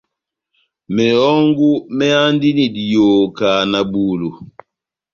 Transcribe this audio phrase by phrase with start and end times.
[0.95, 4.29] Mehɔngu méhandini diyoho kahá na bulu.